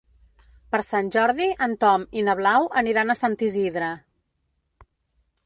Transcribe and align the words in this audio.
Per 0.75 0.77
Sant 0.87 1.11
Jordi 1.15 1.49
en 1.65 1.75
Tom 1.85 2.07
i 2.21 2.23
na 2.31 2.35
Blau 2.41 2.67
aniran 2.83 3.15
a 3.15 3.19
Sant 3.21 3.37
Isidre. 3.51 3.93